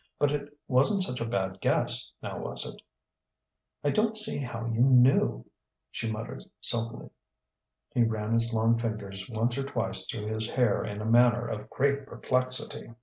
[0.17, 2.81] But it wasn't such a bad guess now was it?"
[3.83, 5.45] "I don't see how you knew,"
[5.91, 7.11] she muttered sulkily.
[7.93, 11.69] He ran his long fingers once or twice through his hair in a manner of
[11.69, 12.89] great perplexity.